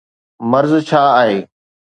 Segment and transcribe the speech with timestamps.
[0.51, 1.37] مرض ڇا آهي؟